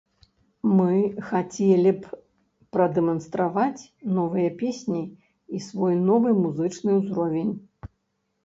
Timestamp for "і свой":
5.59-5.95